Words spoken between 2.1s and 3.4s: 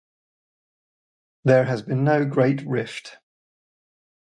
great rift.